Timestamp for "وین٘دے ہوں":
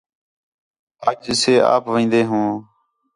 1.93-2.49